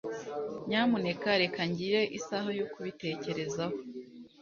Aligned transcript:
Nyamuneka 0.67 1.29
reka 1.43 1.61
ngire 1.69 2.01
isaha 2.19 2.49
yo 2.59 2.65
kubitekerezaho. 2.71 3.77